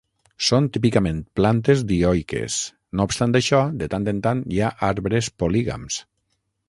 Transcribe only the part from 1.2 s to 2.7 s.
plantes dioiques;